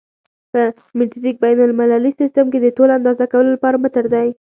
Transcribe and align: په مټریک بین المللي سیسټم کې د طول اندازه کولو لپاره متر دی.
په 0.51 0.61
مټریک 0.97 1.35
بین 1.45 1.59
المللي 1.65 2.11
سیسټم 2.19 2.45
کې 2.51 2.59
د 2.61 2.67
طول 2.77 2.89
اندازه 2.97 3.25
کولو 3.31 3.49
لپاره 3.55 3.81
متر 3.83 4.05
دی. 4.13 4.27